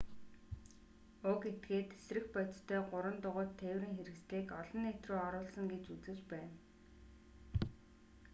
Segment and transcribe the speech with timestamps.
[1.31, 6.53] уг этгээд тэсрэх бодистой гурван дугуйт тээврийн хэрэгслийг олон нийт рүү оруулсан гэж үзэж байна